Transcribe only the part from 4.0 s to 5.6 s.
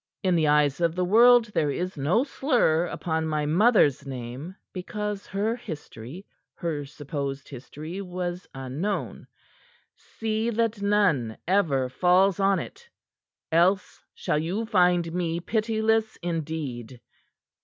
name, because her